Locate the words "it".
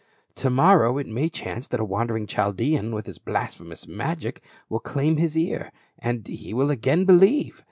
0.97-1.05